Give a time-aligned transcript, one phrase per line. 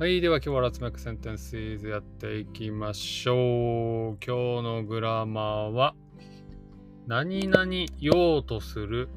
[0.00, 0.22] はい。
[0.22, 4.16] では今日はラツメックセンテンスイズやっていきましょう。
[4.24, 5.94] 今日のグラマーは、
[7.06, 9.10] 何々ようとする、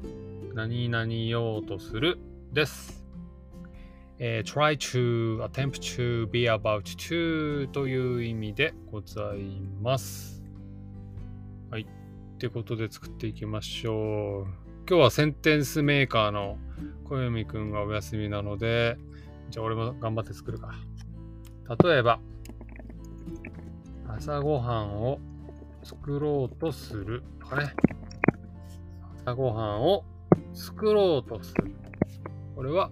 [0.52, 2.18] 何々ようとする
[2.52, 3.02] です。
[4.18, 10.44] えー try to, attempt to, be about to という意味でございます。
[11.70, 11.84] はい。
[11.84, 11.86] っ
[12.36, 14.44] てことで作っていきましょう。
[14.86, 16.58] 今日はセンテンスメーカーの
[17.04, 18.98] 小読くんがお休みなので、
[19.50, 20.74] じゃあ俺も頑張って作るか。
[21.82, 22.20] 例えば、
[24.08, 25.18] 朝ごはんを
[25.82, 27.22] 作ろうとする。
[27.40, 27.74] とかね。
[29.20, 30.04] 朝ごはんを
[30.52, 31.74] 作ろうとする。
[32.54, 32.90] これは、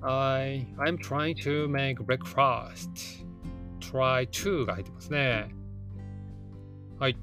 [0.00, 3.22] I, I'm trying to make breakfast.
[3.92, 5.48] try to が入ってますね。
[6.98, 7.16] はい。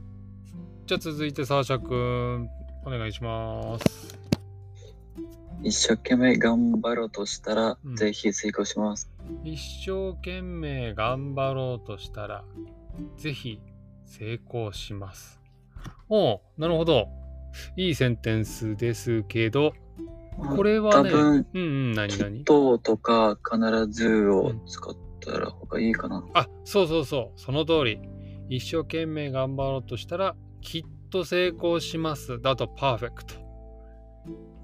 [0.86, 2.50] じゃあ続いてサーシャくん、
[2.86, 4.09] お願いします。
[5.62, 9.12] 一生懸命頑張ろうとしたら、うんぜひ成功します。
[9.44, 12.44] 一生懸命頑張ろうとしたら、
[13.18, 13.60] ぜひ
[14.06, 15.42] 成功します。
[16.08, 17.08] おうなるほど。
[17.76, 19.74] いいセンテンスですけど、
[20.56, 26.24] これはね、多分、うんうん、何きっ何ととか必ずを使ったら方がいいかな。
[26.34, 28.00] あ、そうそうそう、その通り。
[28.50, 32.42] 一生懸命頑張ろうとしたら、きっと成功します。
[32.42, 33.49] だとパーフェクト。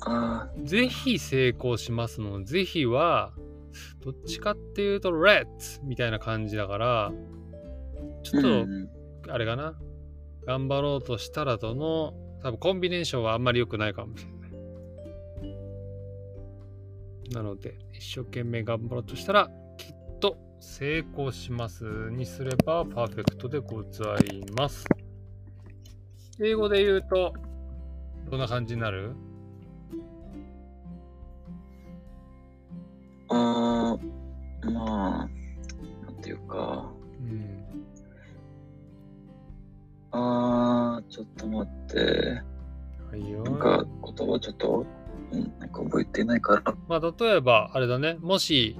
[0.05, 3.33] あぜひ成功しますの、ぜひは、
[4.01, 7.11] どっちかっていうと、let's みたいな感じだから、
[8.23, 8.89] ちあ、ょっと、うん
[9.27, 9.73] あれかな？
[10.45, 14.51] 頑張ろうとしたらとの、多分コンビネーションはあんまり良くないかもしれない。
[17.33, 24.85] なので、一生懸命頑張ろうとしたら、きっと成功しますにすればパーフェクトでございます。
[26.39, 27.33] 英語で言うと、
[28.29, 29.15] どんな感じになる？
[34.71, 37.65] まあ、なんていうか、うん。
[40.11, 42.41] あーちょっと待って、
[43.11, 43.43] はいよ。
[43.43, 44.85] なんか言葉ちょっと、
[45.31, 46.75] うん、なんか覚えてないから。
[46.87, 48.15] まあ、例えば、あれだね。
[48.21, 48.77] もし、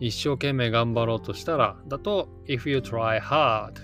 [0.00, 3.74] 一生懸命頑張ろうとしたら、だと、if you try hard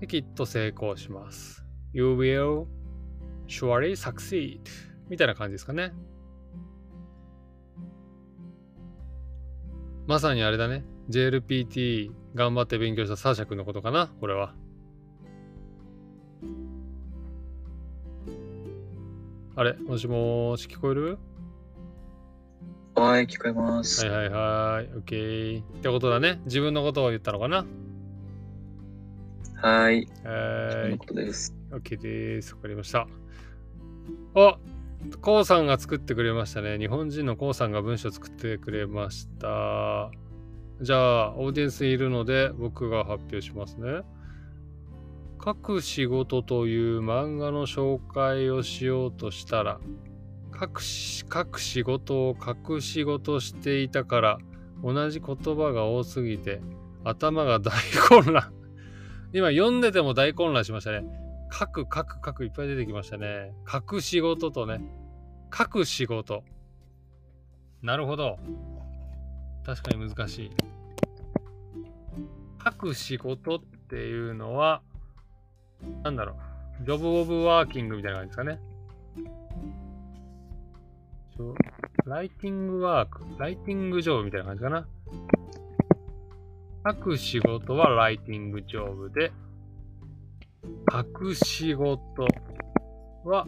[0.00, 1.64] できっと成功します。
[1.92, 2.66] You will
[3.46, 4.60] surely succeed
[5.08, 5.92] みたいな感じですかね。
[10.06, 10.84] まさにあれだね。
[11.10, 14.54] JLPT 頑張って勉強したサーシャ君のことかなこれは。
[19.54, 21.18] あれもしもーし聞こえる？
[22.94, 24.06] はい、聞こえます。
[24.06, 24.88] はいはいはい。
[25.00, 25.62] OK。
[25.62, 26.40] ってことだね。
[26.44, 27.64] 自分のことを言ったのかな？
[29.56, 31.54] はい、そはのことです。
[31.70, 31.74] い。
[31.74, 32.54] OK です。
[32.54, 33.06] わかりました。
[34.34, 34.58] あ
[35.20, 36.78] コウさんが作ってくれましたね。
[36.78, 40.10] 日本人のコウさんが文章作ってくれました。
[40.80, 44.02] じゃあ、オーディエンスいるので僕が発表しますね。
[45.44, 49.80] 書く仕事という漫画の紹介をしようとしたら、
[50.58, 54.38] 書く書く仕事を書く仕事していたから、
[54.84, 56.60] 同じ言葉が多すぎて、
[57.04, 57.72] 頭が大
[58.08, 58.52] 混乱。
[59.32, 61.04] 今読んでても大混乱しましたね。
[61.52, 63.52] 書く書く書くいっぱい出てきましたね。
[63.70, 64.80] 書く仕事とね、
[65.56, 66.42] 書く仕事。
[67.82, 68.38] なるほど。
[69.64, 70.50] 確かに難しい。
[72.64, 74.82] 書く仕事っていうのは、
[76.02, 76.32] なんだろ
[76.80, 76.84] う。
[76.84, 78.60] ジョブ・オブ・ワーキングみたいな感じですかね。
[82.06, 84.86] ライティングワーク、ライティングジョブみたいな感じかな。
[86.84, 89.32] 書く仕事はライティングジョブで、
[90.90, 92.26] 書く仕事
[93.24, 93.46] は、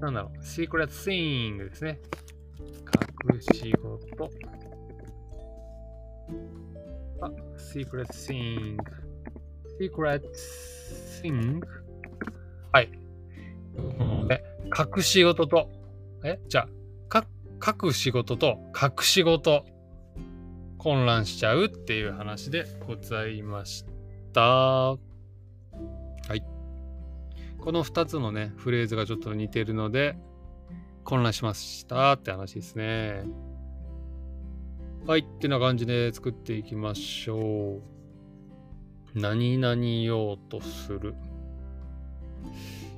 [0.00, 2.00] なんだろう、シークレットシングですね。
[2.58, 4.30] 書く仕事
[7.20, 11.66] は、 secret thing。secret thing
[12.72, 12.90] はい。
[14.30, 14.42] え、
[14.76, 15.68] 書く仕事と、
[16.24, 16.68] えじゃあ、
[17.08, 17.26] か
[17.64, 19.64] 書く仕事と隠し事、
[20.78, 23.84] 混乱しちゃうっていう話でございまし
[24.32, 25.11] た。
[27.62, 30.16] この2つのね、フレーズがちょっと似てるので、
[31.04, 33.22] 混乱しましたって話ですね。
[35.06, 35.20] はい。
[35.20, 37.78] ってな感じで作っていきましょ
[39.14, 39.20] う。
[39.20, 41.14] 何々ようとする。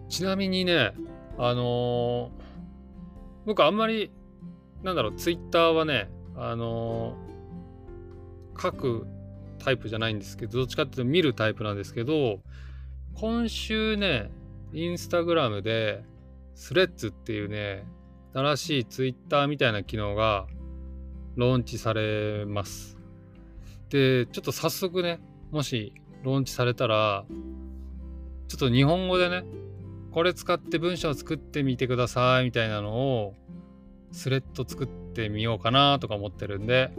[0.08, 0.94] ちなみにね、
[1.36, 2.44] あのー
[3.44, 4.10] 僕あんまり、
[4.82, 9.06] なんだろう、ツイッターはね、あのー書く
[9.58, 12.38] タイプじゃないんですけど、どっちかっていうと見るタイプなんですけど、
[13.14, 14.30] 今週ね、
[14.76, 16.02] インスタグラムで、
[16.56, 17.86] スレッズっていうね、
[18.32, 20.48] 新しいツイッターみたいな機能が
[21.36, 22.98] ローンチされます。
[23.90, 25.20] で、ちょっと早速ね、
[25.52, 25.94] もし
[26.24, 27.24] ローンチされたら、
[28.48, 29.44] ちょっと日本語でね、
[30.10, 33.34] これ使って文章を作ってみてくださいみたいなのを、
[34.10, 36.90] スレッド作ってみようかなとか思ってるんで、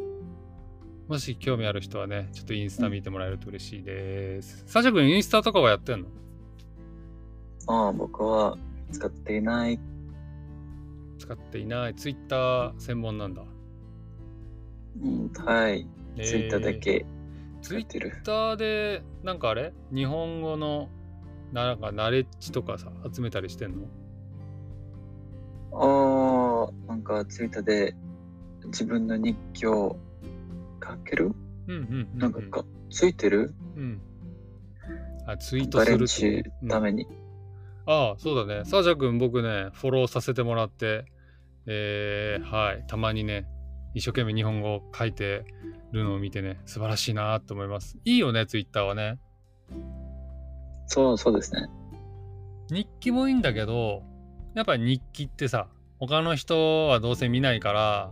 [1.10, 4.64] もし興味ある人はね、ちょっとインスタ見てもらえると嬉しいです。
[4.66, 6.08] サシャ君、インスタとかはやってんの？
[7.68, 8.58] ああ、僕は
[8.92, 9.80] 使っていない。
[11.18, 11.96] 使っていない。
[11.96, 13.44] ツイッター専門なんだ。
[15.02, 15.88] うん、はい。
[16.18, 17.06] えーツイッターだけ
[17.62, 18.24] ツイッ。
[18.24, 19.74] ターで、なんかあれ？
[19.94, 20.90] 日本語の、
[21.52, 23.88] なんかナレッジとかさ、集めたりしてんの？
[25.74, 27.96] ああ、なんかツイッターで
[28.66, 29.98] 自分の日記を
[30.84, 31.34] 書ける？
[31.68, 32.20] うんうんうん、うん。
[32.20, 33.56] なんかかついてる？
[33.76, 34.02] うん。
[35.26, 37.08] あ、ツイートするってチうんために。
[37.86, 38.66] ああ、そうだね。
[38.66, 41.06] サージャ君、僕ね、フォローさせてもらって、
[41.68, 43.48] えー、はい、たまにね、
[43.94, 45.46] 一生懸命日本語を書いて
[45.92, 47.98] るのを見てね、素晴らしいなと思います。
[48.04, 49.20] いいよね、ツイッターはね。
[50.88, 51.68] そう、そうですね。
[52.70, 54.04] 日記もいいんだけど、
[54.56, 55.68] やっぱり日記ってさ、
[56.00, 58.12] 他の人はどうせ見ないから、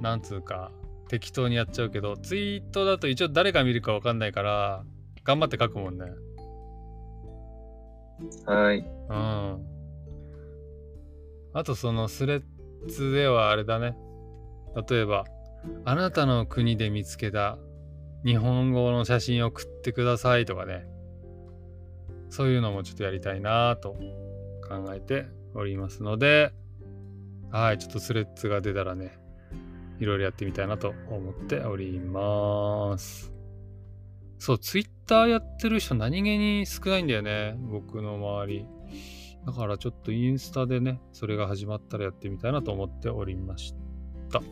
[0.00, 0.72] なんつうか、
[1.08, 4.84] 適当にやっちゃうけど、ツイートだと一応誰が見るかわかんないから、
[5.24, 6.06] 頑張って書くもんね。
[8.46, 8.78] はい。
[9.08, 9.66] うん。
[11.54, 12.42] あとそのスレッ
[12.86, 13.96] ズではあれだね。
[14.88, 15.24] 例えば、
[15.84, 17.58] あなたの国で見つけた
[18.24, 20.86] 日本語の写真を送ってくださいとかね。
[22.30, 23.90] そういうのもちょっとやりたいなと
[24.66, 26.52] 考えておりますので、
[27.50, 29.18] はい、ちょっとスレッズが出たらね、
[29.98, 33.31] いろいろやってみたいなと思っております。
[34.42, 37.56] そう、ツイッターやってる人何気に少ないんだよね。
[37.70, 38.66] 僕の周り。
[39.46, 43.72] だからちょっとインスタでね、それが始まったらやってみたいなと思っておりまし
[44.32, 44.42] た。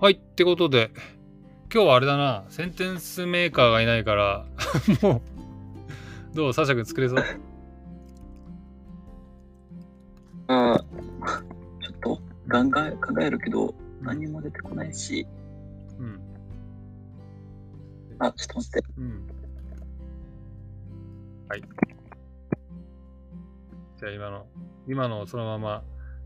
[0.00, 0.92] はい、ってことで、
[1.70, 4.46] 今日はあれだな、センテンスメーカーがいないから、
[5.02, 5.20] も
[6.32, 6.52] う、どう？
[6.54, 7.18] サシャ君作れそう？
[10.46, 10.78] ああ、
[11.82, 12.22] ちょっと考
[12.78, 15.26] え考えるけど、何も出てこないし。
[15.98, 16.29] うん。
[18.20, 18.82] あ、ちょっと待って。
[18.98, 19.26] うん。
[21.48, 21.62] はい。
[23.98, 24.46] じゃあ今の、
[24.86, 25.82] 今のそのまま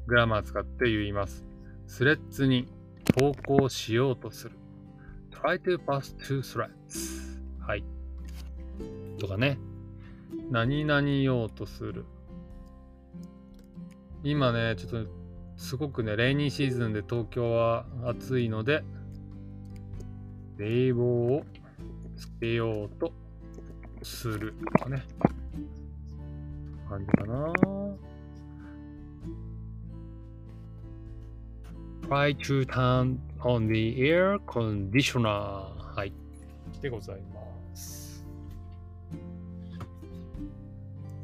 [0.06, 1.44] グラマー使って言います。
[1.86, 2.68] スレッズに
[3.16, 4.56] 投稿しようとする。
[5.30, 7.40] try to pass to threads.
[7.60, 7.84] はい。
[9.18, 9.58] とかね。
[10.50, 12.04] 何々ようとする。
[14.24, 15.10] 今ね、ちょっと
[15.56, 18.82] すごくね、レイニーシーズンで東京は暑いので、
[20.56, 21.44] 冷房を
[22.16, 23.12] つけようと
[24.02, 25.02] するとかね。
[26.88, 27.52] 感じかな。
[32.08, 35.28] try to turn on the air conditioner.
[35.96, 36.12] はい。
[36.80, 37.40] でございま
[37.74, 38.24] す。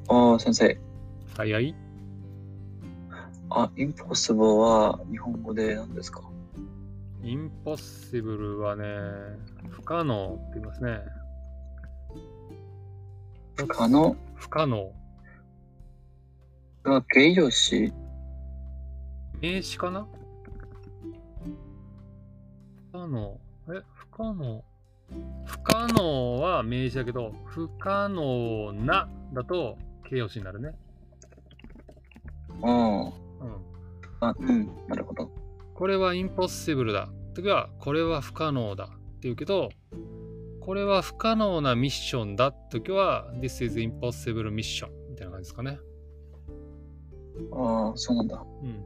[0.09, 0.79] ああ、先生。
[1.37, 1.75] はいはい。
[3.51, 6.23] あ、impossible は日本語で何ですか
[7.23, 8.85] impossible はね、
[9.71, 11.01] 不可能って言いますね。
[13.57, 14.17] 不可能？
[14.37, 14.93] 不可能。
[16.83, 17.93] が形容詞？
[19.41, 20.07] 名詞かな？
[22.93, 23.39] 不可能。
[23.69, 24.65] え、不可能。
[25.45, 29.77] 不可能は名詞だけど、不可能なだと
[30.09, 30.75] 形容詞になるね。
[32.63, 33.01] うん。
[33.05, 33.13] うん。
[34.21, 34.69] あ、うん。
[34.89, 35.31] なるほど。
[35.75, 37.09] これは impossible だ。
[37.35, 38.91] 時は、これは不可能だ
[39.23, 39.71] 言うけど、
[40.61, 45.79] これは不可能なミッションだって時は、This is impossible mission みたいな感じですかね。
[47.53, 48.45] ああ、そうなんだ。
[48.63, 48.85] うん。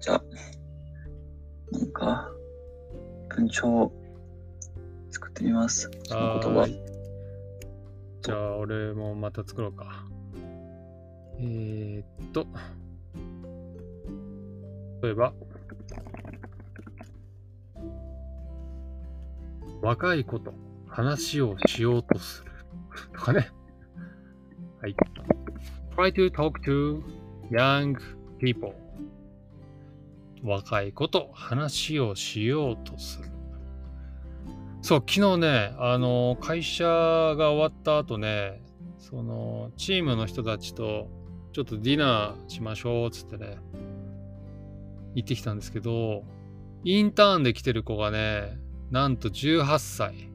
[0.00, 0.24] じゃあ、
[1.72, 2.30] なんか、
[3.30, 3.92] 文章を
[5.10, 5.90] 作ってみます。
[6.04, 6.68] その言葉。
[8.22, 10.06] じゃあ、俺もまた作ろうか。
[11.38, 12.46] えー、っと、
[15.02, 15.32] 例えば、
[19.84, 20.54] 若い子と
[20.88, 22.50] 話をしようとする。
[23.12, 23.50] とかね。
[24.80, 24.96] はい。
[25.94, 27.02] try to talk to
[27.50, 27.94] young
[28.38, 28.72] people.
[30.42, 33.28] 若い子と話をしようとする。
[34.80, 38.62] そう、昨日ね、あの、会社が終わった後ね、
[38.98, 41.10] その、チームの人たちと、
[41.52, 43.58] ちょっとディナーしましょう、つってね、
[45.14, 46.24] 行ってきたんですけど、
[46.84, 50.30] インターンで来てる子がね、なんと18歳、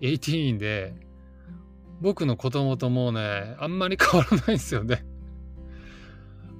[0.00, 0.94] 18で、
[2.00, 5.04] 僕の子供ともうね、あんまり変わらないんですよね。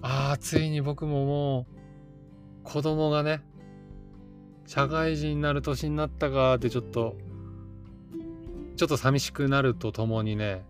[0.03, 3.43] ああ、ついに僕ももう、子供がね、
[4.67, 7.17] 社会人になる年になったかってちょっと、
[8.77, 10.65] ちょっと寂しくなるとともにね、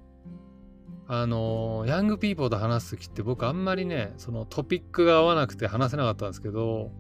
[1.13, 6.93] あのヤングピーポーと話す時って僕あんまりね、そのトピックが合わなくて話せなかったんですけど、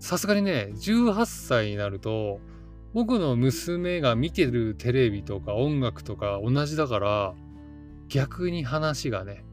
[0.00, 2.40] さすがにね、18歳になると、
[2.94, 7.34] 僕の娘が見てるテレビとか音楽とか同じだから、
[8.08, 9.44] 逆に話がね、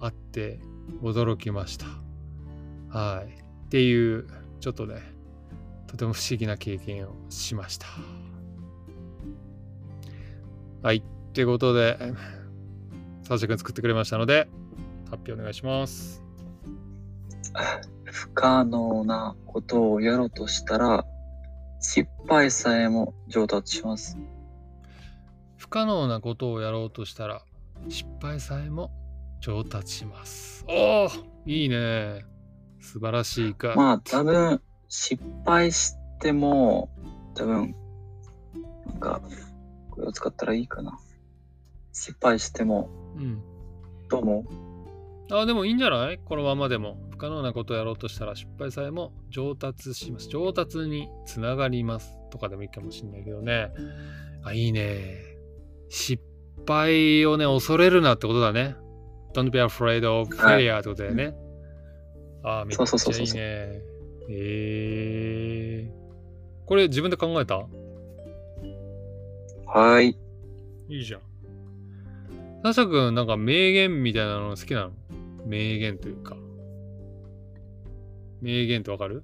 [0.00, 0.60] あって
[1.00, 1.86] 驚きました。
[2.88, 3.28] はい。
[3.66, 4.26] っていう、
[4.60, 5.00] ちょっとね、
[5.86, 7.86] とても不思議な経験をしました。
[10.82, 11.02] はい。
[11.32, 11.96] ということで、
[13.22, 14.48] サーシャ君作ってくれましたので、
[15.04, 16.22] 発表お願いします。
[18.14, 21.04] 不可能なことをやろうとしたら、
[21.80, 24.16] 失敗さえも上達します。
[25.56, 27.42] 不可能なことをやろうとしたら、
[27.88, 28.92] 失敗さえも
[29.40, 30.64] 上達します。
[30.68, 31.08] おお
[31.44, 32.24] いいね。
[32.80, 33.74] 素晴らしいか。
[33.74, 36.90] まあ多分、失敗しても、
[37.34, 37.74] 多分、
[38.86, 39.22] なんか、
[39.90, 41.00] これを使ったらいいかな。
[41.92, 43.42] 失敗しても、うん。
[44.08, 44.44] どう思
[45.30, 46.18] うあ、でもいいんじゃない？
[46.18, 46.98] このままでも。
[47.10, 50.28] 不可能なことをやろうとしたら失敗さえも上達します。
[50.28, 52.18] 上達につながります。
[52.30, 53.72] とかでもいいかもしれないけどね。
[54.42, 55.16] あ、いいね。
[55.88, 56.22] 失
[56.66, 58.76] 敗をね、恐れるなってことだね。
[59.32, 61.36] Don't be afraid of はい failure ってことだよね。
[62.42, 62.86] あー、めっちゃい
[63.24, 63.82] いね。
[64.28, 66.66] えー。
[66.66, 67.66] これ自分で考えた？
[69.66, 70.18] はい。
[70.88, 71.20] いいじゃん。
[72.64, 74.92] サシャ君、なんか名言みたいなの好きなの？
[75.44, 76.34] 名言というか。
[78.40, 79.22] 名言ってわかる？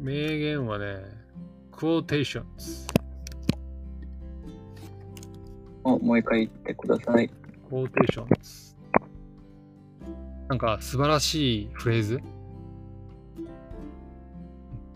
[0.00, 1.02] 名言はね、
[1.70, 2.88] quotations。
[5.84, 7.30] おもう一回言ってください。
[7.70, 8.74] quotations。
[10.48, 12.20] なんか素晴らしいフレーズ？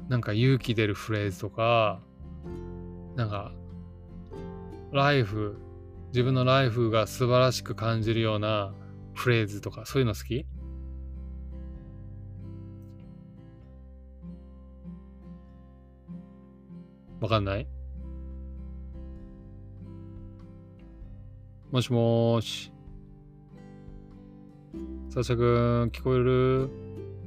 [0.08, 2.00] なんか勇気出るフレーズとか、
[3.16, 3.52] なんか、
[4.90, 5.58] ライフ、
[6.08, 8.74] 自分のライフが素晴らしく感じるような
[9.14, 10.46] フレーズとか、そういうの好き？
[17.20, 17.68] わかんない？
[21.70, 22.72] もしもーし。
[25.10, 26.70] サシャ君、聞こえる？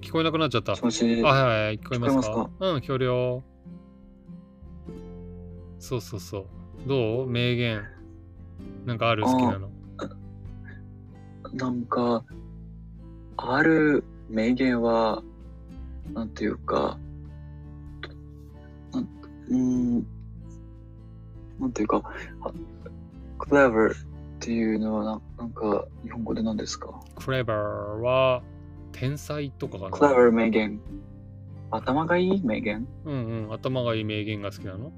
[0.02, 0.74] 聞こえなくなっちゃった。
[0.74, 2.50] もしもし、あ、はいはい、聞こえますか？
[2.60, 3.44] うん、聞こえるよ。
[5.86, 6.46] そうそうそう。
[6.88, 7.30] どう？
[7.30, 7.84] 名言。
[8.86, 9.22] なんかある？
[9.24, 9.70] 好きなの。
[11.54, 12.26] なんか、
[13.38, 15.22] ある名言は、
[16.14, 16.98] なんていうか、
[18.92, 20.08] なんうーん、
[21.60, 22.02] なんていうか、
[22.42, 22.52] あ
[23.38, 23.96] clever っ
[24.40, 27.00] ていうのはな、なんか、日本語で何ですか？
[27.16, 27.58] クレバー
[28.02, 28.42] は
[28.92, 29.92] 天才とかかな。
[29.92, 30.80] clever 名言。
[31.70, 32.88] 頭がいい名言？
[33.06, 33.54] うんうん。
[33.54, 34.92] 頭がいい名言が好きなの？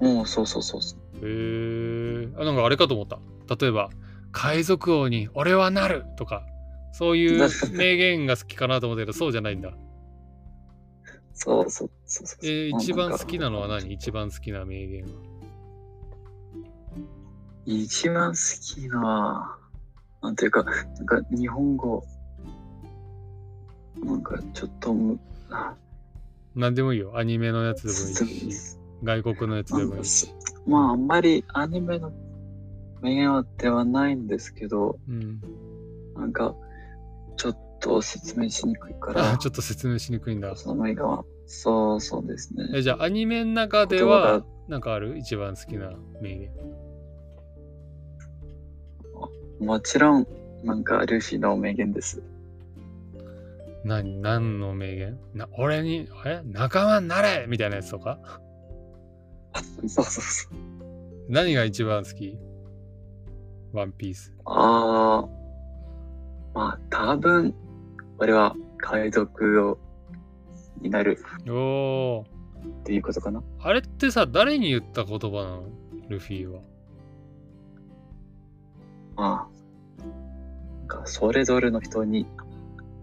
[0.00, 0.98] うん、そうそうそうそう。
[1.22, 2.28] へえ。
[2.36, 3.18] あ、なんかあれかと思った。
[3.56, 3.90] 例えば、
[4.32, 6.46] 海賊王に俺はなるとか、
[6.92, 9.72] そういう 名言が好きかなと思ったけど、そうじゃないんだ。
[11.34, 12.38] そうそうそうそう。
[12.42, 13.92] えー一番好きなのは何？
[13.92, 15.10] 一番好きな名言は。
[17.66, 19.58] 一番好きな、
[20.22, 22.04] なんていうか、なんか日本語、
[24.02, 25.18] なんかちょっとむ、
[25.50, 25.74] あ
[26.54, 27.16] 何でもいいよ。
[27.16, 30.28] アニメのやつでもいいし、外国のやつでもいいし。
[30.66, 32.12] まああんまりアニメの
[33.00, 35.40] 名言ではないんですけど、うん。
[36.16, 36.54] なんか
[37.36, 40.54] ちょっと説明しにくいかあら、ちょっと説明しにくいんだ。
[40.54, 42.68] その名言は、そうそうですね。
[42.74, 45.16] えじゃあ、アニメの中ではが、なんかある？
[45.16, 46.50] 一番好きな名言。
[49.60, 50.26] もちろん、
[50.62, 52.22] なんかルフィの名言です。
[53.82, 55.18] 何、何の名言？
[55.32, 56.42] な俺に、え？
[56.44, 58.18] 仲間になれみたいなやつとか？
[59.88, 60.52] そうそうそう。
[61.28, 62.38] 何が一番好き？
[63.72, 64.34] ワンピース。
[64.44, 65.28] ああ、
[66.54, 67.54] まあ多分、
[68.18, 69.78] 俺は海賊を
[70.80, 72.24] になるおー。
[72.24, 72.26] っ
[72.84, 73.42] ていうことかな。
[73.60, 75.64] あれってさ、誰に言った言葉なの？
[76.08, 76.60] ルフィは。
[79.16, 80.02] まあ、
[80.80, 82.26] なんかそれぞれの人に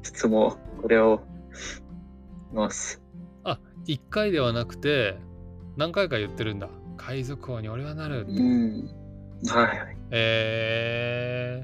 [0.03, 1.21] 質問、これを
[1.53, 1.81] し
[2.53, 3.01] ます。
[3.43, 5.17] あ、一回ではなくて、
[5.77, 6.69] 何回か言ってるんだ。
[6.97, 8.25] 海賊王に俺はなる。
[8.27, 8.89] うん。
[9.47, 9.97] はいはい。
[10.09, 11.63] え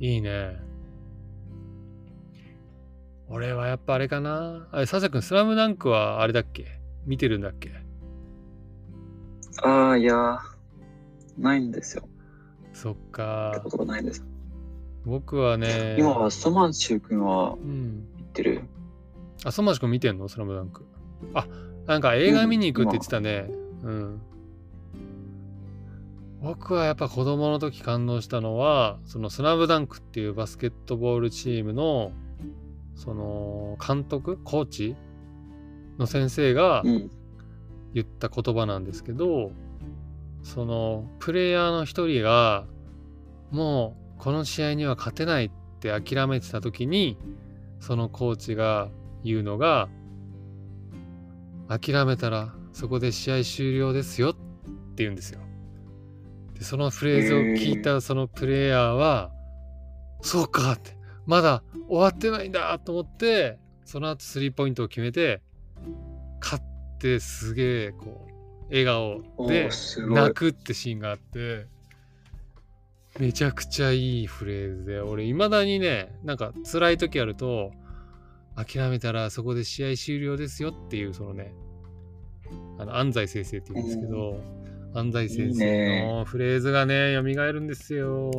[0.00, 0.56] ー、いいね。
[3.26, 4.68] 俺はやっぱあれかな。
[4.70, 6.80] あれ、サシャ君、スラムダンクはあれだっけ？
[7.04, 7.72] 見てるんだっけ？
[9.64, 10.38] ああ、いや、
[11.36, 12.08] ないんですよ。
[12.72, 13.70] そっってかこ。
[13.70, 14.24] とがないんです。
[15.04, 18.06] 僕はね、今はソマンシュ君はうん。
[18.18, 18.62] 行ってる？
[19.44, 20.28] あ、ソマシ君見てんの？
[20.28, 20.86] スラムダンク。
[21.34, 21.48] あ、
[21.86, 23.50] なんか映画見に行くって言ってたね。
[23.82, 24.20] うん。
[26.42, 32.12] 僕はやっぱ子供の時感動したのは、そのスラムダンクっていうバスケットボールチームの、
[32.94, 34.96] その監督、コーチ
[35.98, 37.10] の先生がうん。
[37.94, 39.52] 言った言葉なんですけど、
[40.42, 42.66] そのプレイヤーの一人が、
[43.50, 47.16] もうこの試合には勝てないって諦めてた時に、
[47.78, 48.88] そのコーチが
[49.22, 49.88] 言うのが、
[51.68, 54.38] 諦めたらそこで試合終了ですよって
[54.98, 55.40] 言うんですよ。
[56.54, 59.30] で、そのフレーズを聞いたそのプレイヤーは、
[60.22, 65.42] そうかって、まだ終わってないんだと思って、その後スリーポイントを決めて、
[66.40, 66.64] 勝っ
[66.98, 69.68] てすげえこう、笑顔おで
[70.08, 70.34] 泣。
[70.34, 71.66] くってシーンがあって、
[73.18, 77.72] めちゃくちゃいいフレーズで、俺未だにね、なんか辛い時あると、
[78.56, 81.54] 諦めたらそこで試合終了ですよっていう、そのね、
[82.78, 84.40] あの安西先生って言うんですけど、
[84.94, 88.30] 安西先いい生ねのフレーズがね、蘇るんですよ。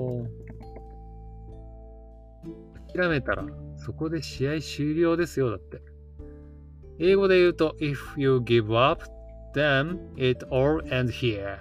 [2.95, 3.45] 諦めたら
[3.77, 5.81] そこで試合終了ですよ、だって。
[6.97, 9.05] 英語で言うと、if you give up,
[9.53, 11.57] then it all ends here.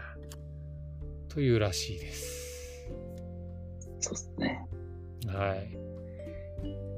[1.29, 2.89] というらしいです。
[3.99, 4.65] そうですね。
[5.27, 5.84] はい。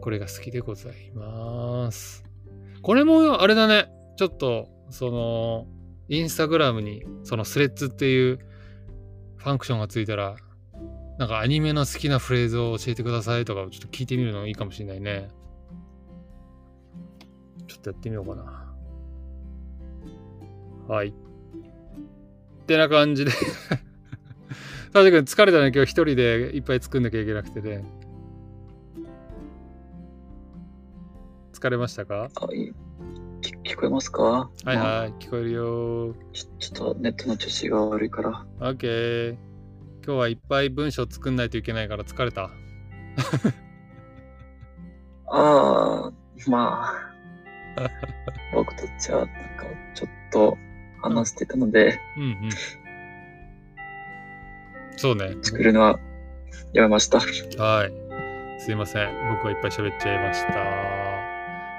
[0.06, 2.22] これが好きでございます。
[2.80, 3.88] これもあれだね。
[4.16, 5.66] ちょっと、その、
[6.08, 8.38] インスタグラムに、そのスレッズっていう
[9.34, 10.36] ファンクションがついたら、
[11.18, 15.26] なんかアニメの好きなフレーズを教えてくださいとか、ちょっと聞いてみるのがいいかもしれないね。
[17.66, 18.74] ちょっとやってみようかな。
[20.86, 21.08] はい。
[21.08, 21.12] っ
[22.66, 23.32] てな感じで。
[24.94, 28.05] サジ君疲れたね、今日一人でいっぱい作んなきゃいけなくてね。
[31.56, 32.28] 疲れましたか？
[32.34, 32.72] あいい
[33.40, 34.22] 聞聞こえますか？
[34.22, 38.44] はいまあはい、聞こえるよちょちょっとネットの調子が悪いから。
[38.60, 38.68] ー。
[38.68, 39.36] オッケー。
[40.04, 42.50] 今日はいっぱい文章作んないといけないから疲れた。
[45.28, 46.12] ああ、
[46.46, 47.90] まあ。
[48.54, 49.34] 僕たちは、なんか、
[49.94, 50.56] ちょっと
[51.02, 52.50] 話してたので、うんうん。
[54.96, 55.34] そうね。
[55.42, 55.98] 作るのは
[56.72, 57.18] やめました。
[57.18, 58.60] はい。
[58.60, 59.08] すいません。
[59.34, 61.15] 僕はいっぱい喋っちゃいました。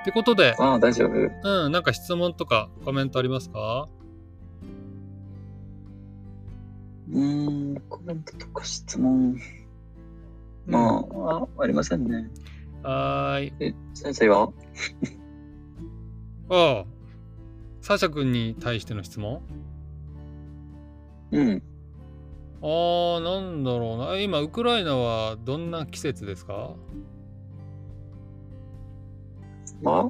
[0.01, 1.11] ってことで、ああ、大丈夫。
[1.65, 3.87] うん、なんか質問とかコメントありますか？
[7.11, 9.37] うーん、コメントとか質問、
[10.65, 12.29] まあ、あありませんね。
[12.83, 13.53] はーい。
[13.59, 14.51] え、先生は？
[16.49, 16.85] ああ。
[17.81, 19.41] サーシャ君に対しての質問？
[21.31, 21.63] うん。
[22.61, 24.19] ああ、なんだろうな。
[24.19, 26.71] 今、ウクライナはどんな季節ですか？
[29.81, 30.09] ま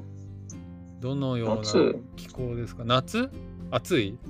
[1.00, 1.98] どのような夏？
[2.16, 2.84] 気候ですか？
[2.84, 3.30] 夏？
[3.70, 4.28] 暑い、あ、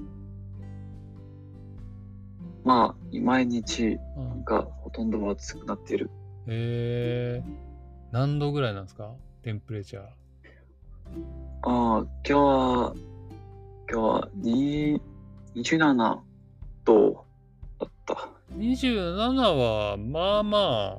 [2.65, 6.11] まあ、毎日、うん、がほとんど暑くなっている。
[6.47, 7.51] えー、
[8.13, 9.13] 何度ぐらいなんですか？
[9.43, 10.03] テンプレチャー。
[10.03, 12.95] ああ、今日は、
[13.91, 15.01] 今日はに
[15.55, 16.19] 27
[16.85, 17.25] 度
[17.79, 18.29] だった。
[18.57, 20.99] 27はまあま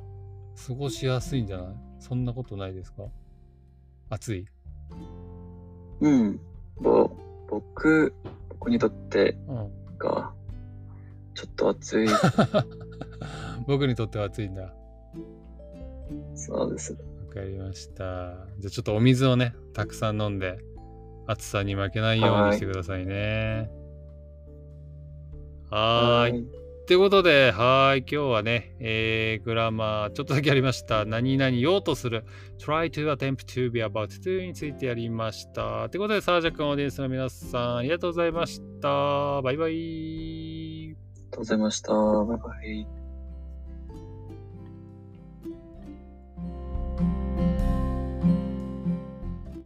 [0.66, 1.66] 過ごしやすいんじゃない？
[1.98, 3.04] そんなことないですか？
[4.10, 4.46] 暑い
[6.00, 6.40] うん。
[6.80, 7.10] ぼ
[7.48, 8.12] 僕、
[8.50, 9.70] 僕にとってうん。
[9.98, 10.32] が、
[11.34, 12.08] ちょっと暑い。
[13.66, 14.62] 僕にとっては暑いんだ。
[14.62, 14.72] わ
[16.34, 16.96] そうです。
[17.30, 18.46] かりました。
[18.58, 20.58] じゃあちょっとお水をね、たくさん飲んで、
[21.26, 23.70] 暑さに負けないようにしてくださいね。
[25.70, 26.38] はーい。
[26.40, 26.48] い。
[26.90, 27.98] ってことで、はい。
[28.00, 31.04] 今日はね、えー、グラマー、ちょっとだけやりました。
[31.04, 32.24] 何々用とする。
[32.58, 35.88] try to attempt to be about to についてやりました。
[35.88, 39.40] ということで、サージャ君オーディエンスの皆さん、ありがとうございました。
[39.40, 39.70] バイバイ。
[39.70, 41.92] ありがとうございました。
[41.94, 42.99] バイバイ。